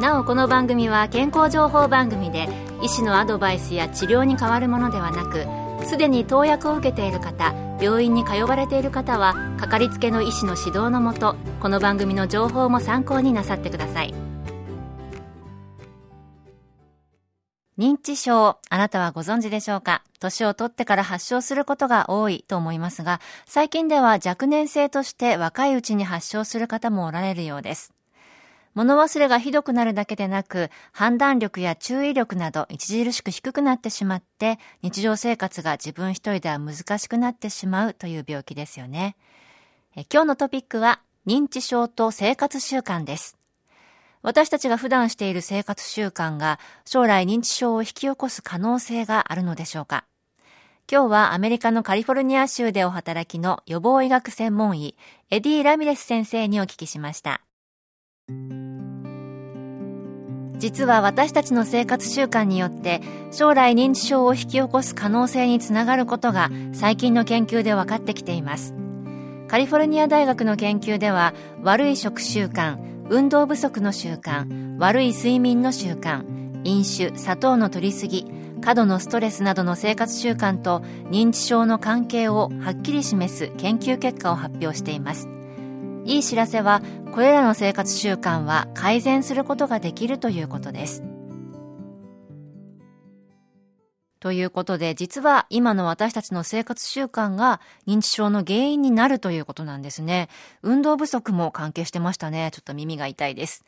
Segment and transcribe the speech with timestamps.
[0.00, 2.48] なおこの番組は健康情報番組で
[2.82, 5.46] 医師のアドバイスや治療に変わるものではなく
[5.86, 14.14] すでに投薬を受けている方病院に通われている方はかかりつけの医師の指導のもとこの番組の情報も参考になさってください
[17.78, 20.02] 認知症、あなたはご存知でしょうか？
[20.18, 27.92] 年を取ってから発症することが多いと思いますが、最近では若年性として若いうちに発症する方もおられるようです。
[28.76, 39.16] 物忘れがひどくなるだけでなく、判断力や注意力など著しく低くなってしまって、日常生活が自分一人では難しくなってしまうという病気ですよね。
[39.96, 43.38] え今日のトピックは、認知症と生活習慣です。
[44.20, 50.04] 私たちが普段している生活習慣が将来認知症を引き起こす可能性があるのでしょうか
[50.90, 54.96] 今日はアメリカのカリフォルニア州でお働きの予防医学専門医、
[55.30, 57.40] エディ・ラミレス先生にお聞きしました。
[60.58, 68.74] 実は私たちの生活習慣によって将来認知症を引き起こす可能性につながることが最近の研究で分かってきています。
[69.48, 71.32] カリフォルニア大学の研究では
[71.62, 72.78] 悪い食習慣
[73.08, 76.24] 運動不足の習慣悪い睡眠の習慣
[76.64, 78.26] 飲酒砂糖の摂りすぎ
[78.60, 85.35] 過度のストレスなどの生活習慣と認知症の関係をはっきり示す研究結果を発表しています。
[86.06, 86.82] いい知らせは
[87.12, 91.02] これらの生活習慣は改善することができるということです。
[94.20, 100.28] ということで、実は今の私たちの生活習慣が認知症の原因になるということなんですね。
[100.62, 102.50] 運動不足も関係してましたね。
[102.52, 103.64] ちょっと耳が痛いです。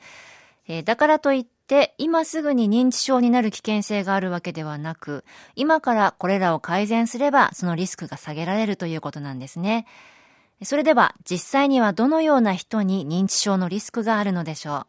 [0.68, 5.24] えー、だからといって、今すぐに認知症になる危険性があるわけではなく、
[5.56, 9.86] 今からこれらを改善すれば、そのリスクが下げられるということなんですね。
[10.62, 14.86] それでは実際にはどのような人に認知症のリスクがあるのでしょ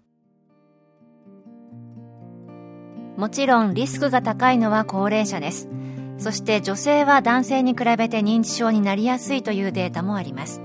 [3.17, 3.19] う？
[3.19, 5.69] もちろんリスクが高いのは高齢者です。
[6.17, 10.61] そして女性は男性に比べて認知症になりやすいというデータもあります。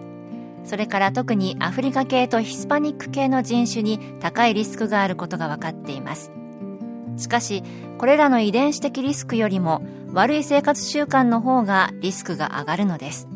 [0.65, 6.33] それから特にアフリカ系とヒスパニック系の人種に高いリスクがあることが分かっています。
[7.17, 7.63] しかし
[7.99, 9.83] これらの遺伝子的リスクよりも
[10.13, 13.29] 悪い生活習慣の方がリスクが上がるのです。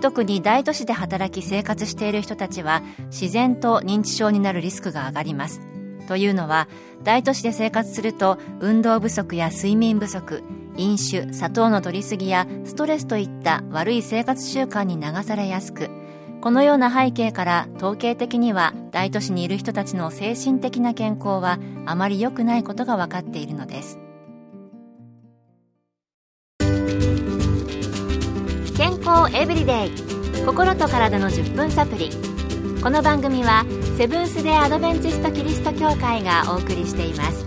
[0.00, 5.60] 特に大都市で働き生活している人たちは自然と認知症になるリスクが上がります。
[6.06, 6.68] というのは
[7.02, 10.42] 大都市で生活すると運動不足や睡眠不足
[10.76, 15.90] 飲酒砂糖の摂りすぎやストレスといった悪い生活習慣に流されやすく
[16.40, 23.98] このような背景から統計的には大都市にいる人たちの精神的な健康はあまり良くないことが分かっているのです。
[29.16, 29.90] 康エブリデイ
[30.44, 32.10] 心と体の10分サプリ。
[32.82, 33.64] この番組は
[33.96, 37.46] セブンス・デ・アドベンチスト・キリスト教会がお送りしています。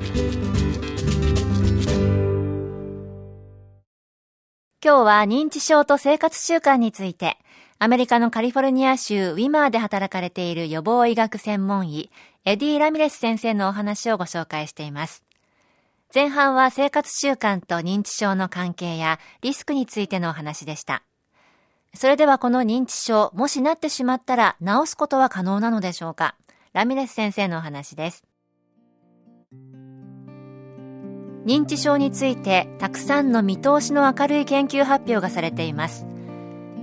[4.84, 7.38] 今日は認知症と生活習慣について
[7.78, 12.10] アメリカのカリフォルニア州ウィマーで働かれている予防医学専門医
[12.46, 15.24] エディ・ラミレス先生のお話をご紹介しています。
[16.12, 21.04] 前半は生活習慣と認知症の関係やリスクについてのお話でした。
[21.96, 26.36] それではこの認知症、もしなってしまったら治すことは可能なのでしょうか？
[26.72, 28.24] ラミレス先生のお話です。
[31.46, 36.06] 認知症についてたくさんの見通しの明るい研究発表がされています。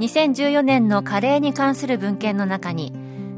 [0.01, 2.93] 2014年の加齢に関する文献の中に、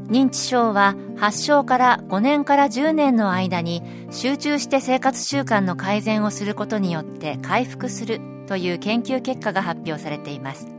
[0.07, 10.78] 認知症は発症から5年から10年の間に集中して生活習慣の改善をすることによって回復するという研究結果が発表されています。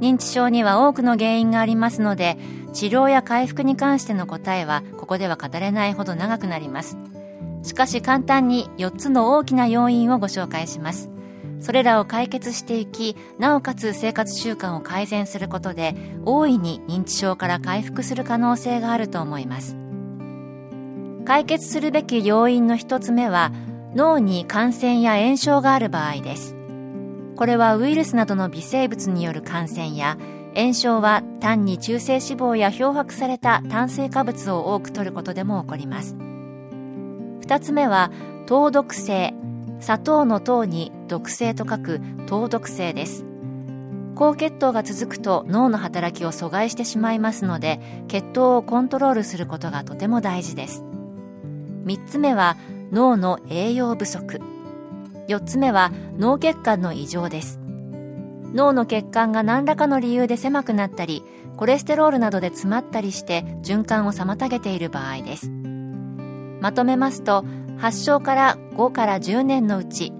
[0.00, 2.38] 認知症には多くの原因がありますので
[2.72, 6.96] 治療や回復に関しての答えはここでは語れないほど長くなります。
[7.62, 11.10] しかし簡単に4つの大きな要因をご紹介します。
[11.60, 15.94] それらを解決していきなおかつ生活習慣を改善することで
[16.24, 19.76] 大いに認知症から回復する可能性があると思います。
[21.26, 23.52] 解決するべき要因の1つ目は
[23.94, 26.56] 脳に感染や炎症がある場合です。
[27.40, 30.18] これはウイルスなどの微生物による感染や
[30.54, 36.16] 炎症は単に中性脂肪や漂白された炭水化物を多く摂ることでも起こります。
[36.16, 38.10] 2つ目は
[38.44, 39.32] 糖毒性。
[39.78, 43.24] 砂糖の糖に毒性と書く糖毒性です。
[44.16, 50.84] 高血糖が続くと脳の働きを阻害してしまいますので血糖をコントロールすることがとても大事です。
[51.86, 52.58] 3つ目は
[52.92, 54.59] 脳の栄養不足。
[55.30, 57.60] 4つ目は脳血管の異常です。
[58.52, 61.22] 脳の血管が何らかの理由で狭くなったり
[61.56, 65.48] コレステロールなどで詰まったりして循環を妨げている場合です。
[66.60, 67.44] まとめますと
[67.78, 70.12] 発症から5から10年のうち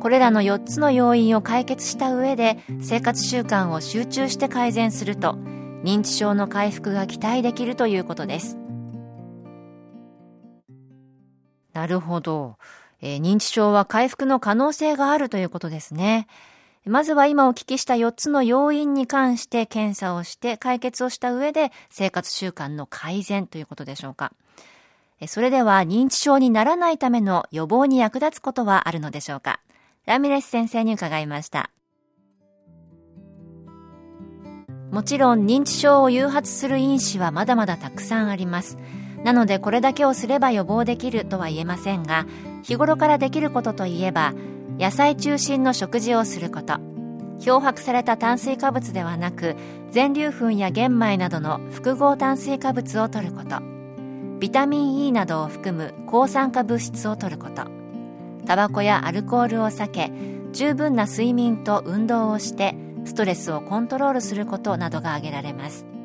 [0.00, 5.34] これらの4つの要因を解決した上で生活習慣を集中して改善すると
[5.84, 8.56] 認知症の回復が期待できるということです。
[11.74, 12.56] なるほど、
[13.02, 16.26] え、認知症は回復の可能性があるということですね
[16.86, 24.32] まずは今お聞きした4つの要因に関して検査をして解決をした上で生活習慣の改善ということでしょうか。
[25.26, 29.60] それでは認知症にならないための予防に役立つことはあるのでしょうか。
[30.04, 31.70] ラミレス先生に伺いました。
[34.92, 38.78] もちろん認知症を誘発する因子はまだまだたくさんあります。
[39.26, 42.26] なのでこれだけをすれば予防できるとは言えませんが、
[42.62, 44.34] 日頃からできることといえば、
[44.78, 46.74] 野菜中心の食事をすること。
[47.40, 49.56] 漂白された炭水化物ではなく
[49.90, 53.56] 全粒粉や玄米などの複合炭水化物を摂ること。
[54.38, 57.64] ビタミン E などを含む抗酸化物質を摂ること。
[58.46, 60.12] タバコやアルコールを避け
[60.52, 65.95] 十分な睡眠と運動をしてストレスをコントロールすることなどが挙げられます。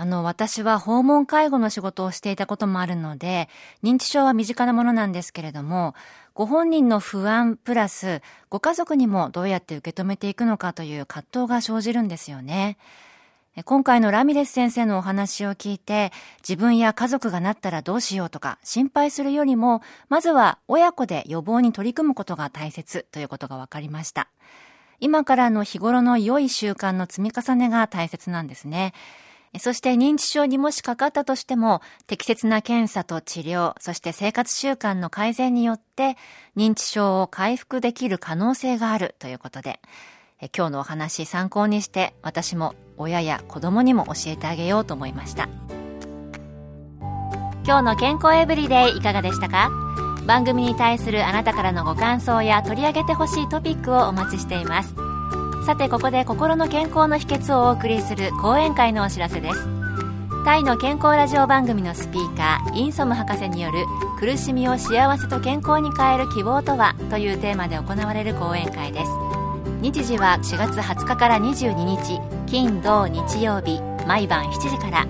[0.00, 3.50] あの、私は訪問介護の仕事をしていたこともあるので、
[3.84, 5.94] 認知症は身近なものなんですけれども、
[6.32, 12.78] ご本人の不安プラス、ご家族にもどうやって受け止めていくのかという葛藤が生じるんですよね。
[13.66, 24.30] 今回のラミレス先生のお話を聞いて、自分や家族がなったらどうしようとか心配するよりも、まずは親子で予防に取り組むことが大切ということが分かりました。
[24.98, 28.94] 今からの日頃の良い習慣の積み重ねが大切なんですね。
[29.58, 36.16] そして認知症にもしかかったとしても、適切な検査と治療、そして生活習慣の改善によって、
[36.56, 39.80] 認知症を回復できる可能性があるということで、
[40.56, 45.48] 今日のお話参考にして、私も親や子供にも教えてあげようと思いました。
[47.66, 49.70] 今日の健康エブリデイいかがでしたか？
[50.26, 54.94] 番組に対するあなたからのご感想や取り上げてほしいトピックをお待ちしています。
[55.66, 59.68] さてここで心の健康の秘訣をお送りする講演会のお知らせです。
[60.44, 63.84] タイの健康ラジオ番組のスピーカーインソム博士による
[64.18, 69.10] 苦しみを幸せと健康に変える希望とはというテーマで行われる講演会です。
[69.82, 75.06] 日時は4月20日から22日金土日曜日毎晩7時から。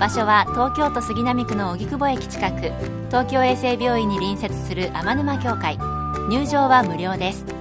[0.00, 2.72] 場所は東京都杉並区の荻窪駅近く
[3.08, 5.78] 東京衛生病院に隣接する天沼協会。
[6.28, 7.57] 入場は無料です。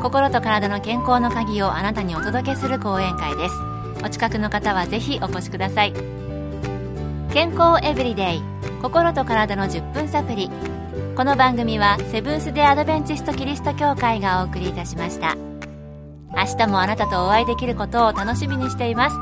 [0.00, 3.54] 心と体の健康の鍵をあなたにお届けする講演会です。
[4.02, 5.92] お近くの方はぜひお越しください。
[7.32, 8.42] 健康エブリデイ
[8.80, 10.50] 心と体の10分サプリ。
[11.16, 15.36] この番組はセブンス・デ・アドベンチスト・キリスト教会がお送りいたしました。
[16.34, 19.16] 明日もあなたとお会いできることを楽しみにしています。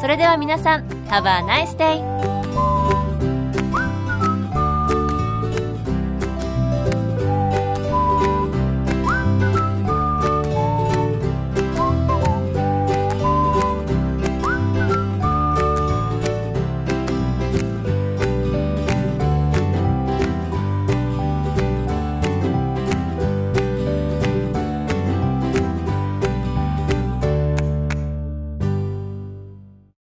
[0.00, 2.45] それでは皆さん Have a nice day!